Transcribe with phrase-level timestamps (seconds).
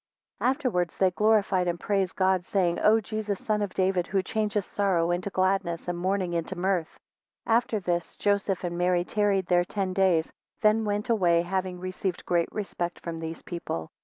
[0.39, 4.71] 32 Afterwards they glorified and praised God, saying, O Jesus, son of David, who changest
[4.73, 6.97] sorrow into gladness, and mourning into mirth!
[7.45, 12.25] 33 After this Joseph and Mary tarried there ten days, then went away, having received
[12.25, 13.91] great respect from these people.